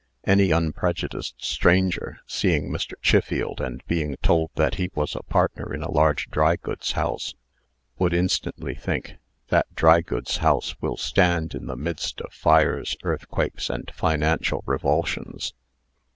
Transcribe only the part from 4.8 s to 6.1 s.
he was a partner in a